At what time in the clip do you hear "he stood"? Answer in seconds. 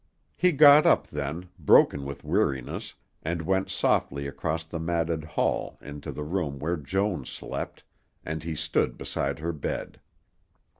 8.41-8.97